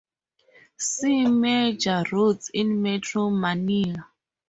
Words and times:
See 0.79 1.27
Major 1.27 2.03
roads 2.11 2.49
in 2.51 2.81
Metro 2.81 3.29
Manila. 3.29 4.07